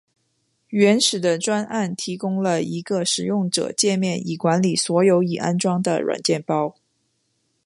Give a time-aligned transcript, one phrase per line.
[0.69, 6.73] 原始的专案提供了一个使用者介面以管理所有已安装的软体包。